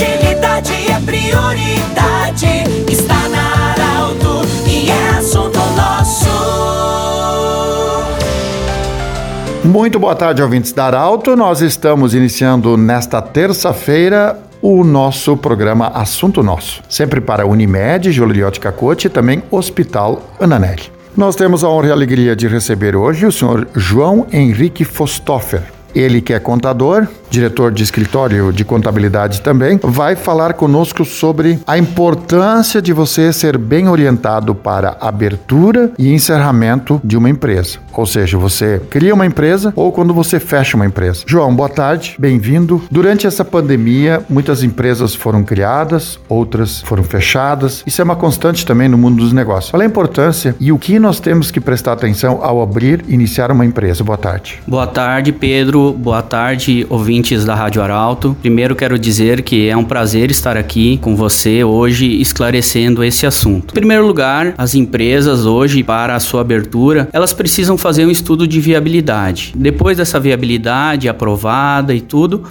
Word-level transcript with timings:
agilidade 0.00 0.72
é 0.90 1.00
prioridade. 1.00 2.64
Está 2.90 3.28
na 3.28 3.72
Arauto 3.72 4.46
e 4.66 4.90
é 4.90 5.08
assunto 5.18 5.58
nosso. 5.76 6.30
Muito 9.62 9.98
boa 9.98 10.14
tarde, 10.14 10.42
ouvintes 10.42 10.72
da 10.72 10.86
Arauto. 10.86 11.36
Nós 11.36 11.60
estamos 11.60 12.14
iniciando 12.14 12.76
nesta 12.76 13.20
terça-feira 13.20 14.38
o 14.62 14.82
nosso 14.84 15.36
programa 15.36 15.88
Assunto 15.88 16.42
Nosso, 16.42 16.82
sempre 16.88 17.20
para 17.20 17.46
Unimed, 17.46 18.10
Joliriotti 18.10 18.60
Cacote 18.60 19.06
e 19.06 19.10
também 19.10 19.42
Hospital 19.50 20.22
Ananelli. 20.40 20.90
Nós 21.16 21.36
temos 21.36 21.62
a 21.62 21.68
honra 21.68 21.88
e 21.88 21.90
a 21.90 21.94
alegria 21.94 22.34
de 22.36 22.48
receber 22.48 22.96
hoje 22.96 23.26
o 23.26 23.32
senhor 23.32 23.68
João 23.74 24.26
Henrique 24.32 24.84
Fostoffer. 24.84 25.79
Ele 25.94 26.20
que 26.20 26.32
é 26.32 26.38
contador, 26.38 27.06
diretor 27.30 27.72
de 27.72 27.82
escritório 27.82 28.52
de 28.52 28.64
contabilidade 28.64 29.40
também, 29.40 29.78
vai 29.82 30.16
falar 30.16 30.54
conosco 30.54 31.04
sobre 31.04 31.58
a 31.66 31.78
importância 31.78 32.82
de 32.82 32.92
você 32.92 33.32
ser 33.32 33.56
bem 33.56 33.88
orientado 33.88 34.54
para 34.54 34.96
abertura 35.00 35.92
e 35.98 36.12
encerramento 36.12 37.00
de 37.04 37.16
uma 37.16 37.30
empresa. 37.30 37.78
Ou 37.92 38.06
seja, 38.06 38.38
você 38.38 38.80
cria 38.90 39.14
uma 39.14 39.26
empresa 39.26 39.72
ou 39.76 39.92
quando 39.92 40.14
você 40.14 40.40
fecha 40.40 40.76
uma 40.76 40.86
empresa. 40.86 41.22
João, 41.26 41.54
boa 41.54 41.68
tarde, 41.68 42.16
bem-vindo. 42.18 42.82
Durante 42.90 43.26
essa 43.26 43.44
pandemia, 43.44 44.22
muitas 44.28 44.62
empresas 44.62 45.14
foram 45.14 45.42
criadas, 45.42 46.18
outras 46.28 46.80
foram 46.80 47.02
fechadas. 47.02 47.82
Isso 47.86 48.00
é 48.00 48.04
uma 48.04 48.16
constante 48.16 48.64
também 48.64 48.88
no 48.88 48.96
mundo 48.96 49.22
dos 49.22 49.32
negócios. 49.32 49.70
Qual 49.70 49.82
a 49.82 49.84
importância 49.84 50.54
e 50.58 50.72
o 50.72 50.78
que 50.78 50.98
nós 50.98 51.20
temos 51.20 51.50
que 51.50 51.60
prestar 51.60 51.92
atenção 51.92 52.40
ao 52.42 52.62
abrir 52.62 53.04
e 53.06 53.14
iniciar 53.14 53.50
uma 53.52 53.64
empresa? 53.64 54.02
Boa 54.02 54.18
tarde. 54.18 54.60
Boa 54.66 54.86
tarde, 54.86 55.32
Pedro. 55.32 55.79
Boa 55.80 56.20
tarde, 56.20 56.86
ouvinte 56.90 57.10
ouvintes 57.10 57.44
da 57.44 57.54
Rádio 57.54 57.82
Arauto. 57.82 58.36
Primeiro 58.40 58.76
quero 58.76 58.98
dizer 58.98 59.40
que 59.42 59.68
é 59.68 59.76
um 59.76 59.84
prazer 59.84 60.30
estar 60.30 60.56
aqui 60.56 60.98
com 60.98 61.16
você 61.16 61.64
hoje 61.64 62.20
esclarecendo 62.20 63.02
esse 63.02 63.26
assunto. 63.26 63.72
Em 63.72 63.74
primeiro 63.74 64.06
lugar, 64.06 64.54
as 64.58 64.74
empresas 64.74 65.46
hoje 65.46 65.82
para 65.82 66.14
a 66.14 66.20
sua 66.20 66.42
abertura, 66.42 67.08
elas 67.12 67.32
precisam 67.32 67.78
fazer 67.78 68.04
um 68.04 68.10
estudo 68.10 68.46
de 68.46 68.60
viabilidade. 68.60 69.54
Depois 69.56 69.96
dessa 69.96 70.20
viabilidade 70.20 71.08
aprovada 71.08 71.94
e 71.94 72.00
tudo, 72.00 72.44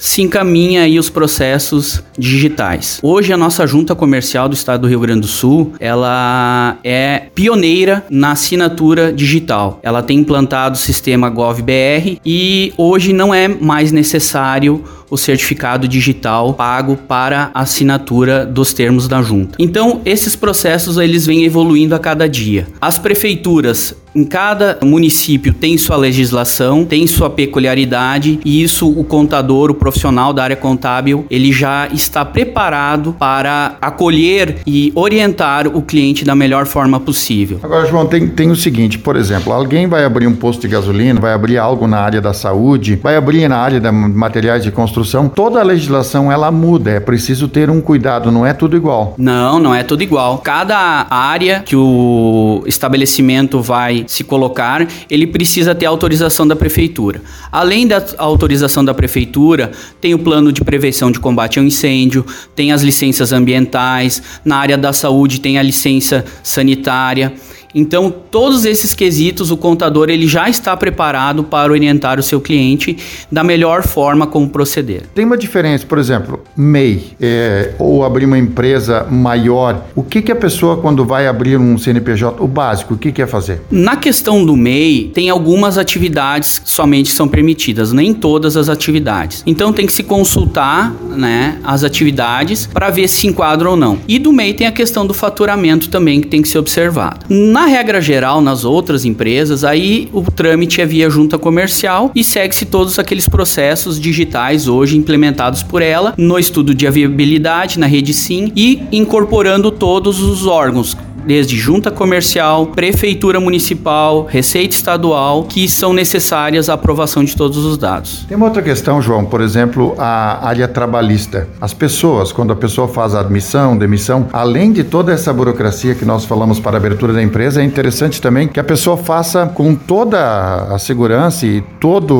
se 0.00 0.22
encaminha 0.22 0.82
aí 0.82 0.98
os 0.98 1.10
processos 1.10 2.02
digitais. 2.18 2.98
Hoje 3.02 3.34
a 3.34 3.36
nossa 3.36 3.66
junta 3.66 3.94
comercial 3.94 4.48
do 4.48 4.54
estado 4.54 4.80
do 4.80 4.88
Rio 4.88 4.98
Grande 5.00 5.20
do 5.20 5.26
Sul, 5.26 5.74
ela 5.78 6.78
é 6.82 7.24
pioneira 7.34 8.04
na 8.08 8.32
assinatura 8.32 9.12
digital. 9.12 9.78
Ela 9.82 10.02
tem 10.02 10.18
implantado 10.18 10.74
o 10.74 10.78
sistema 10.78 11.28
GovBR 11.28 12.18
e 12.24 12.72
hoje 12.78 13.12
não 13.12 13.34
é 13.34 13.46
mais 13.46 13.92
necessário 13.92 14.82
o 15.10 15.16
certificado 15.18 15.88
digital 15.88 16.54
pago 16.54 16.96
para 16.96 17.50
assinatura 17.52 18.46
dos 18.46 18.72
termos 18.72 19.08
da 19.08 19.20
junta. 19.20 19.56
Então, 19.58 20.00
esses 20.04 20.36
processos 20.36 20.96
eles 20.96 21.26
vêm 21.26 21.44
evoluindo 21.44 21.94
a 21.94 21.98
cada 21.98 22.28
dia. 22.28 22.68
As 22.80 22.98
prefeituras 22.98 23.96
em 24.12 24.24
cada 24.24 24.78
município 24.82 25.54
tem 25.54 25.78
sua 25.78 25.96
legislação, 25.96 26.84
tem 26.84 27.06
sua 27.06 27.30
peculiaridade 27.30 28.40
e 28.44 28.60
isso 28.60 28.88
o 28.90 29.04
contador, 29.04 29.70
o 29.70 29.74
profissional 29.74 30.32
da 30.32 30.42
área 30.42 30.56
contábil, 30.56 31.24
ele 31.30 31.52
já 31.52 31.86
está 31.92 32.24
preparado 32.24 33.14
para 33.16 33.76
acolher 33.80 34.62
e 34.66 34.90
orientar 34.96 35.68
o 35.68 35.80
cliente 35.80 36.24
da 36.24 36.34
melhor 36.34 36.66
forma 36.66 36.98
possível. 36.98 37.60
Agora, 37.62 37.86
João, 37.86 38.04
tem, 38.04 38.26
tem 38.26 38.50
o 38.50 38.56
seguinte, 38.56 38.98
por 38.98 39.14
exemplo, 39.14 39.52
alguém 39.52 39.86
vai 39.86 40.04
abrir 40.04 40.26
um 40.26 40.34
posto 40.34 40.62
de 40.62 40.68
gasolina, 40.68 41.20
vai 41.20 41.32
abrir 41.32 41.56
algo 41.56 41.86
na 41.86 41.98
área 41.98 42.20
da 42.20 42.32
saúde, 42.32 42.98
vai 43.00 43.14
abrir 43.14 43.48
na 43.48 43.58
área 43.58 43.78
de 43.78 43.90
materiais 43.92 44.64
de 44.64 44.72
construção 44.72 44.99
construção, 45.00 45.28
toda 45.28 45.60
a 45.60 45.62
legislação 45.62 46.30
ela 46.30 46.50
muda, 46.50 46.90
é 46.90 47.00
preciso 47.00 47.48
ter 47.48 47.70
um 47.70 47.80
cuidado, 47.80 48.30
não 48.30 48.44
é 48.44 48.52
tudo 48.52 48.76
igual. 48.76 49.14
Não, 49.16 49.58
não 49.58 49.74
é 49.74 49.82
tudo 49.82 50.02
igual. 50.02 50.38
Cada 50.38 51.06
área 51.08 51.62
que 51.64 51.74
o 51.74 52.62
estabelecimento 52.66 53.60
vai 53.60 54.04
se 54.06 54.22
colocar, 54.22 54.86
ele 55.08 55.26
precisa 55.26 55.74
ter 55.74 55.86
autorização 55.86 56.46
da 56.46 56.54
prefeitura. 56.54 57.22
Além 57.50 57.86
da 57.86 58.04
autorização 58.18 58.84
da 58.84 58.92
prefeitura, 58.92 59.72
tem 60.00 60.12
o 60.12 60.18
plano 60.18 60.52
de 60.52 60.62
prevenção 60.62 61.10
de 61.10 61.18
combate 61.18 61.58
ao 61.58 61.64
incêndio, 61.64 62.24
tem 62.54 62.70
as 62.72 62.82
licenças 62.82 63.32
ambientais, 63.32 64.22
na 64.44 64.56
área 64.56 64.76
da 64.76 64.92
saúde 64.92 65.40
tem 65.40 65.58
a 65.58 65.62
licença 65.62 66.24
sanitária. 66.42 67.32
Então, 67.74 68.12
todos 68.30 68.64
esses 68.64 68.94
quesitos, 68.94 69.50
o 69.50 69.56
contador 69.56 70.08
ele 70.10 70.26
já 70.26 70.48
está 70.48 70.76
preparado 70.76 71.44
para 71.44 71.72
orientar 71.72 72.18
o 72.18 72.22
seu 72.22 72.40
cliente 72.40 72.96
da 73.30 73.44
melhor 73.44 73.86
forma 73.86 74.26
como 74.26 74.48
proceder. 74.48 75.02
Tem 75.14 75.24
uma 75.24 75.36
diferença, 75.36 75.86
por 75.86 75.98
exemplo, 75.98 76.40
MEI 76.56 77.12
é, 77.20 77.74
ou 77.78 78.04
abrir 78.04 78.24
uma 78.24 78.38
empresa 78.38 79.06
maior. 79.10 79.86
O 79.94 80.02
que, 80.02 80.22
que 80.22 80.32
a 80.32 80.36
pessoa, 80.36 80.78
quando 80.78 81.04
vai 81.04 81.26
abrir 81.26 81.56
um 81.56 81.78
CNPJ, 81.78 82.42
o 82.42 82.48
básico, 82.48 82.94
o 82.94 82.98
que 82.98 83.12
quer 83.12 83.28
fazer? 83.28 83.60
Na 83.70 83.96
questão 83.96 84.44
do 84.44 84.56
MEI, 84.56 85.10
tem 85.14 85.30
algumas 85.30 85.78
atividades 85.78 86.58
que 86.58 86.70
somente 86.70 87.10
são 87.12 87.28
permitidas, 87.28 87.92
nem 87.92 88.12
todas 88.12 88.56
as 88.56 88.68
atividades. 88.68 89.42
Então, 89.46 89.72
tem 89.72 89.86
que 89.86 89.92
se 89.92 90.02
consultar 90.02 90.92
né, 91.16 91.58
as 91.62 91.84
atividades 91.84 92.66
para 92.66 92.90
ver 92.90 93.08
se 93.08 93.26
enquadra 93.26 93.70
ou 93.70 93.76
não. 93.76 93.98
E 94.08 94.18
do 94.18 94.32
MEI 94.32 94.54
tem 94.54 94.66
a 94.66 94.72
questão 94.72 95.06
do 95.06 95.14
faturamento 95.14 95.88
também 95.88 96.20
que 96.20 96.28
tem 96.28 96.42
que 96.42 96.48
ser 96.48 96.58
observado. 96.58 97.26
Na 97.28 97.59
na 97.60 97.66
regra 97.66 98.00
geral, 98.00 98.40
nas 98.40 98.64
outras 98.64 99.04
empresas, 99.04 99.64
aí 99.64 100.08
o 100.14 100.22
trâmite 100.22 100.80
é 100.80 100.86
via 100.86 101.10
junta 101.10 101.36
comercial 101.36 102.10
e 102.14 102.24
segue-se 102.24 102.64
todos 102.64 102.98
aqueles 102.98 103.28
processos 103.28 104.00
digitais 104.00 104.66
hoje 104.66 104.96
implementados 104.96 105.62
por 105.62 105.82
ela 105.82 106.14
no 106.16 106.38
estudo 106.38 106.74
de 106.74 106.88
viabilidade, 106.88 107.78
na 107.78 107.86
rede 107.86 108.14
SIM 108.14 108.50
e 108.56 108.82
incorporando 108.90 109.70
todos 109.70 110.22
os 110.22 110.46
órgãos, 110.46 110.96
desde 111.30 111.56
junta 111.56 111.92
comercial, 111.92 112.66
prefeitura 112.66 113.38
municipal, 113.38 114.26
receita 114.28 114.74
estadual, 114.74 115.44
que 115.44 115.68
são 115.68 115.92
necessárias 115.92 116.68
à 116.68 116.74
aprovação 116.74 117.22
de 117.22 117.36
todos 117.36 117.58
os 117.58 117.78
dados. 117.78 118.24
Tem 118.26 118.36
uma 118.36 118.46
outra 118.46 118.60
questão, 118.60 119.00
João, 119.00 119.24
por 119.24 119.40
exemplo, 119.40 119.94
a 119.96 120.44
área 120.44 120.66
trabalhista. 120.66 121.46
As 121.60 121.72
pessoas, 121.72 122.32
quando 122.32 122.52
a 122.52 122.56
pessoa 122.56 122.88
faz 122.88 123.14
a 123.14 123.20
admissão, 123.20 123.78
demissão, 123.78 124.26
além 124.32 124.72
de 124.72 124.82
toda 124.82 125.12
essa 125.12 125.32
burocracia 125.32 125.94
que 125.94 126.04
nós 126.04 126.24
falamos 126.24 126.58
para 126.58 126.76
a 126.76 126.78
abertura 126.78 127.12
da 127.12 127.22
empresa, 127.22 127.62
é 127.62 127.64
interessante 127.64 128.20
também 128.20 128.48
que 128.48 128.58
a 128.58 128.64
pessoa 128.64 128.96
faça 128.96 129.46
com 129.46 129.76
toda 129.76 130.74
a 130.74 130.80
segurança 130.80 131.46
e 131.46 131.60
toda 131.78 132.12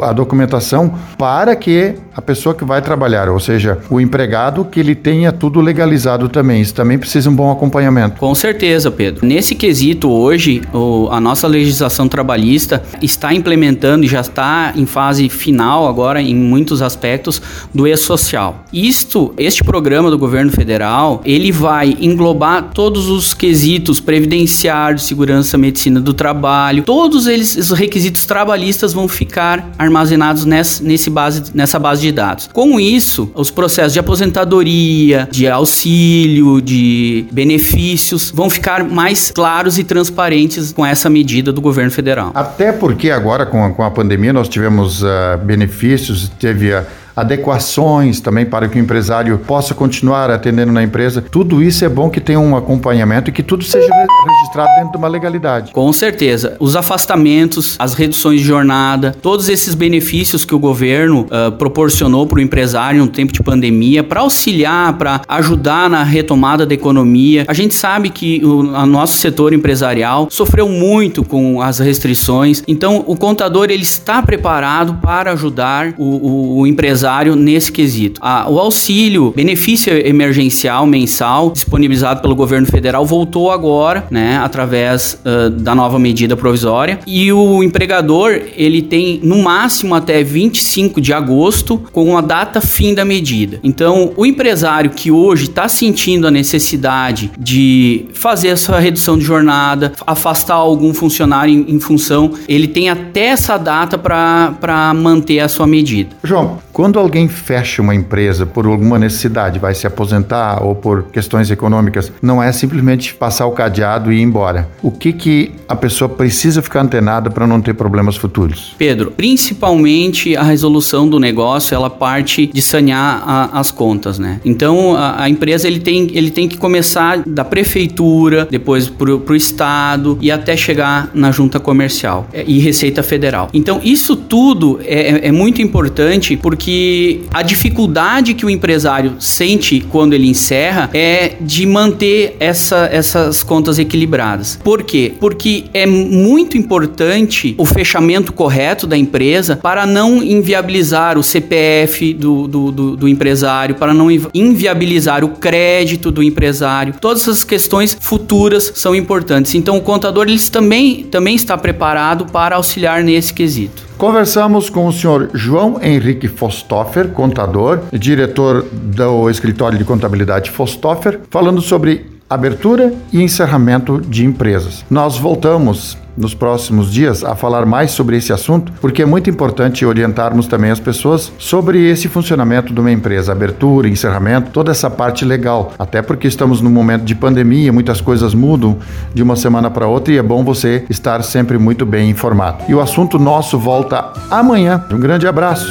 a 0.00 0.14
documentação 0.14 0.94
para 1.18 1.54
que 1.54 1.94
a 2.16 2.22
pessoa 2.22 2.54
que 2.54 2.64
vai 2.64 2.80
trabalhar, 2.80 3.28
ou 3.28 3.38
seja, 3.38 3.76
o 3.90 4.00
empregado, 4.00 4.64
que 4.64 4.80
ele 4.80 4.94
tenha 4.94 5.30
tudo 5.30 5.60
legalizado 5.60 6.30
também. 6.30 6.62
Isso 6.62 6.72
também 6.72 6.96
precisa 6.96 7.28
um 7.28 7.34
bom 7.34 7.52
acompanhamento. 7.52 8.18
Com 8.18 8.34
certeza, 8.34 8.45
Pedro. 8.90 9.26
Nesse 9.26 9.54
quesito, 9.54 10.10
hoje, 10.10 10.62
o, 10.72 11.08
a 11.10 11.20
nossa 11.20 11.46
legislação 11.46 12.08
trabalhista 12.08 12.82
está 13.02 13.34
implementando 13.34 14.04
e 14.04 14.08
já 14.08 14.20
está 14.20 14.72
em 14.76 14.86
fase 14.86 15.28
final 15.28 15.88
agora, 15.88 16.20
em 16.20 16.34
muitos 16.34 16.82
aspectos, 16.82 17.40
do 17.74 17.86
e-social. 17.86 18.64
Isto, 18.72 19.32
este 19.36 19.62
programa 19.64 20.10
do 20.10 20.18
governo 20.18 20.50
federal, 20.50 21.22
ele 21.24 21.52
vai 21.52 21.96
englobar 22.00 22.70
todos 22.72 23.08
os 23.08 23.34
quesitos 23.34 24.00
previdenciário, 24.00 24.98
segurança, 24.98 25.58
medicina 25.58 26.00
do 26.00 26.12
trabalho, 26.12 26.82
todos 26.82 27.26
eles, 27.26 27.56
os 27.56 27.70
requisitos 27.70 28.26
trabalhistas 28.26 28.92
vão 28.92 29.08
ficar 29.08 29.70
armazenados 29.78 30.44
nessa, 30.44 30.82
nesse 30.82 31.10
base, 31.10 31.44
nessa 31.54 31.78
base 31.78 32.02
de 32.02 32.12
dados. 32.12 32.48
Com 32.52 32.78
isso, 32.78 33.30
os 33.34 33.50
processos 33.50 33.92
de 33.92 33.98
aposentadoria, 33.98 35.28
de 35.30 35.48
auxílio, 35.48 36.60
de 36.60 37.26
benefícios, 37.32 38.25
vão 38.30 38.48
ficar 38.50 38.84
mais 38.84 39.30
claros 39.30 39.78
e 39.78 39.84
transparentes 39.84 40.72
com 40.72 40.84
essa 40.84 41.08
medida 41.08 41.52
do 41.52 41.60
governo 41.60 41.90
federal. 41.90 42.30
Até 42.34 42.72
porque 42.72 43.10
agora, 43.10 43.46
com 43.46 43.64
a, 43.64 43.70
com 43.70 43.82
a 43.82 43.90
pandemia, 43.90 44.32
nós 44.32 44.48
tivemos 44.48 45.02
uh, 45.02 45.06
benefícios, 45.42 46.30
teve 46.38 46.72
a 46.72 46.84
adequações 47.16 48.20
também 48.20 48.44
para 48.44 48.68
que 48.68 48.78
o 48.78 48.80
empresário 48.80 49.38
possa 49.38 49.74
continuar 49.74 50.30
atendendo 50.30 50.70
na 50.70 50.82
empresa. 50.82 51.24
Tudo 51.30 51.62
isso 51.62 51.84
é 51.84 51.88
bom 51.88 52.10
que 52.10 52.20
tenha 52.20 52.38
um 52.38 52.54
acompanhamento 52.54 53.30
e 53.30 53.32
que 53.32 53.42
tudo 53.42 53.64
seja 53.64 53.88
registrado 54.28 54.68
dentro 54.76 54.92
de 54.92 54.98
uma 54.98 55.08
legalidade. 55.08 55.72
Com 55.72 55.90
certeza. 55.92 56.56
Os 56.60 56.76
afastamentos, 56.76 57.76
as 57.78 57.94
reduções 57.94 58.40
de 58.40 58.46
jornada, 58.46 59.16
todos 59.22 59.48
esses 59.48 59.74
benefícios 59.74 60.44
que 60.44 60.54
o 60.54 60.58
governo 60.58 61.26
uh, 61.26 61.52
proporcionou 61.52 62.26
para 62.26 62.38
o 62.38 62.40
empresário 62.40 63.00
no 63.00 63.08
tempo 63.08 63.32
de 63.32 63.42
pandemia 63.42 64.02
para 64.02 64.20
auxiliar, 64.20 64.92
para 64.98 65.22
ajudar 65.26 65.88
na 65.88 66.02
retomada 66.02 66.66
da 66.66 66.74
economia. 66.74 67.44
A 67.48 67.54
gente 67.54 67.74
sabe 67.74 68.10
que 68.10 68.44
o 68.44 68.62
nosso 68.62 69.16
setor 69.16 69.54
empresarial 69.54 70.28
sofreu 70.30 70.68
muito 70.68 71.24
com 71.24 71.62
as 71.62 71.78
restrições, 71.78 72.62
então 72.68 73.04
o 73.06 73.16
contador 73.16 73.68
ele 73.70 73.82
está 73.82 74.22
preparado 74.22 74.94
para 75.00 75.32
ajudar 75.32 75.94
o, 75.96 76.04
o, 76.04 76.58
o 76.60 76.66
empresário 76.66 77.05
empresário 77.06 77.36
nesse 77.36 77.70
quesito. 77.70 78.20
O 78.48 78.58
auxílio, 78.58 79.32
benefício 79.34 79.92
emergencial 80.06 80.86
mensal 80.86 81.50
disponibilizado 81.50 82.20
pelo 82.20 82.34
governo 82.34 82.66
federal 82.66 83.06
voltou 83.06 83.50
agora, 83.50 84.06
né, 84.10 84.38
através 84.38 85.20
uh, 85.24 85.50
da 85.50 85.74
nova 85.74 85.98
medida 85.98 86.36
provisória. 86.36 86.98
E 87.06 87.32
o 87.32 87.62
empregador 87.62 88.40
ele 88.56 88.82
tem 88.82 89.20
no 89.22 89.42
máximo 89.42 89.94
até 89.94 90.22
25 90.22 91.00
de 91.00 91.12
agosto 91.12 91.78
com 91.92 92.18
a 92.18 92.20
data 92.20 92.60
fim 92.60 92.92
da 92.92 93.04
medida. 93.04 93.60
Então, 93.62 94.12
o 94.16 94.26
empresário 94.26 94.90
que 94.90 95.10
hoje 95.10 95.44
está 95.44 95.68
sentindo 95.68 96.26
a 96.26 96.30
necessidade 96.30 97.30
de 97.38 98.06
fazer 98.14 98.48
essa 98.48 98.78
redução 98.78 99.16
de 99.16 99.24
jornada, 99.24 99.92
afastar 100.06 100.54
algum 100.54 100.92
funcionário 100.92 101.54
em, 101.54 101.76
em 101.76 101.80
função, 101.80 102.32
ele 102.48 102.66
tem 102.66 102.88
até 102.88 103.26
essa 103.26 103.56
data 103.56 103.96
para 103.96 104.92
manter 104.94 105.40
a 105.40 105.48
sua 105.48 105.66
medida. 105.66 106.10
João, 106.24 106.58
quando 106.72 106.95
alguém 106.98 107.28
fecha 107.28 107.82
uma 107.82 107.94
empresa 107.94 108.46
por 108.46 108.66
alguma 108.66 108.98
necessidade, 108.98 109.58
vai 109.58 109.74
se 109.74 109.86
aposentar 109.86 110.62
ou 110.62 110.74
por 110.74 111.04
questões 111.04 111.50
econômicas, 111.50 112.12
não 112.20 112.42
é 112.42 112.50
simplesmente 112.52 113.14
passar 113.14 113.46
o 113.46 113.52
cadeado 113.52 114.12
e 114.12 114.18
ir 114.18 114.22
embora. 114.22 114.68
O 114.82 114.90
que, 114.90 115.12
que 115.12 115.52
a 115.68 115.74
pessoa 115.74 116.08
precisa 116.08 116.62
ficar 116.62 116.82
antenada 116.82 117.30
para 117.30 117.46
não 117.46 117.60
ter 117.60 117.74
problemas 117.74 118.16
futuros? 118.16 118.74
Pedro, 118.78 119.10
principalmente 119.10 120.36
a 120.36 120.42
resolução 120.42 121.08
do 121.08 121.18
negócio, 121.18 121.74
ela 121.74 121.90
parte 121.90 122.46
de 122.46 122.62
sanear 122.62 123.22
a, 123.26 123.60
as 123.60 123.70
contas, 123.70 124.18
né? 124.18 124.40
Então 124.44 124.96
a, 124.96 125.24
a, 125.24 125.28
empresa 125.28 125.66
ele 125.66 125.80
tem, 125.80 126.08
ele 126.12 126.30
tem 126.30 126.48
que 126.48 126.56
começar 126.56 127.22
da 127.26 127.44
prefeitura, 127.44 128.46
depois 128.50 128.88
para 128.88 129.12
o 129.12 129.36
estado 129.36 130.18
e 130.20 130.30
até 130.30 130.56
chegar 130.56 131.10
na 131.14 131.30
junta 131.30 131.58
comercial 131.58 132.26
é, 132.32 132.44
e 132.46 132.58
Receita 132.58 133.02
Federal. 133.02 133.48
Então 133.52 133.80
isso 133.82 134.16
tudo 134.16 134.80
é, 134.84 135.26
é, 135.26 135.28
é 135.28 135.32
muito 135.32 135.60
importante 135.60 136.36
porque 136.36 136.85
que 136.86 137.22
a 137.34 137.42
dificuldade 137.42 138.32
que 138.32 138.46
o 138.46 138.50
empresário 138.50 139.16
sente 139.18 139.80
quando 139.90 140.12
ele 140.12 140.28
encerra 140.28 140.88
é 140.94 141.34
de 141.40 141.66
manter 141.66 142.36
essa, 142.38 142.88
essas 142.92 143.42
contas 143.42 143.78
equilibradas. 143.78 144.58
Por 144.62 144.84
quê? 144.84 145.12
Porque 145.18 145.64
é 145.74 145.84
muito 145.84 146.56
importante 146.56 147.54
o 147.58 147.64
fechamento 147.66 148.32
correto 148.32 148.86
da 148.86 148.96
empresa 148.96 149.56
para 149.56 149.84
não 149.84 150.22
inviabilizar 150.22 151.18
o 151.18 151.22
CPF 151.22 152.14
do, 152.14 152.46
do, 152.46 152.70
do, 152.70 152.96
do 152.96 153.08
empresário, 153.08 153.74
para 153.74 153.92
não 153.92 154.08
inviabilizar 154.32 155.24
o 155.24 155.28
crédito 155.30 156.12
do 156.12 156.22
empresário. 156.22 156.94
Todas 157.00 157.22
essas 157.22 157.42
questões 157.42 157.96
futuras 157.98 158.72
são 158.76 158.94
importantes. 158.94 159.54
Então 159.54 159.76
o 159.76 159.80
contador 159.80 160.26
ele 160.28 160.38
também, 160.50 161.02
também 161.04 161.34
está 161.34 161.58
preparado 161.58 162.26
para 162.26 162.56
auxiliar 162.56 163.02
nesse 163.02 163.34
quesito. 163.34 163.85
Conversamos 163.98 164.68
com 164.68 164.86
o 164.86 164.92
senhor 164.92 165.30
João 165.32 165.80
Henrique 165.82 166.28
Fostoffer, 166.28 167.08
contador, 167.08 167.80
diretor 167.90 168.62
do 168.62 169.30
escritório 169.30 169.78
de 169.78 169.84
contabilidade 169.84 170.50
Fostoffer, 170.50 171.20
falando 171.30 171.62
sobre 171.62 172.15
abertura 172.28 172.92
e 173.12 173.22
encerramento 173.22 174.00
de 174.00 174.24
empresas. 174.24 174.84
Nós 174.90 175.16
voltamos 175.16 175.96
nos 176.16 176.34
próximos 176.34 176.90
dias 176.90 177.22
a 177.22 177.36
falar 177.36 177.66
mais 177.66 177.90
sobre 177.90 178.16
esse 178.16 178.32
assunto, 178.32 178.72
porque 178.80 179.02
é 179.02 179.06
muito 179.06 179.28
importante 179.28 179.84
orientarmos 179.84 180.46
também 180.46 180.70
as 180.70 180.80
pessoas 180.80 181.30
sobre 181.38 181.86
esse 181.86 182.08
funcionamento 182.08 182.72
de 182.72 182.80
uma 182.80 182.90
empresa, 182.90 183.32
abertura, 183.32 183.88
encerramento, 183.88 184.50
toda 184.50 184.70
essa 184.70 184.88
parte 184.88 185.24
legal. 185.24 185.74
Até 185.78 186.00
porque 186.00 186.26
estamos 186.26 186.60
num 186.60 186.70
momento 186.70 187.04
de 187.04 187.14
pandemia, 187.14 187.72
muitas 187.72 188.00
coisas 188.00 188.34
mudam 188.34 188.78
de 189.12 189.22
uma 189.22 189.36
semana 189.36 189.70
para 189.70 189.86
outra 189.86 190.14
e 190.14 190.18
é 190.18 190.22
bom 190.22 190.42
você 190.42 190.84
estar 190.88 191.22
sempre 191.22 191.58
muito 191.58 191.84
bem 191.84 192.08
informado. 192.08 192.64
E 192.68 192.74
o 192.74 192.80
assunto 192.80 193.18
nosso 193.18 193.58
volta 193.58 194.12
amanhã. 194.30 194.82
Um 194.90 194.98
grande 194.98 195.26
abraço. 195.26 195.66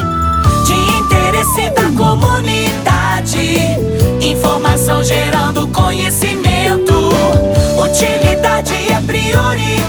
De 0.66 0.74
interesse 0.74 1.69
da 1.72 1.90
comunidade, 1.98 2.75
priori 9.36 9.85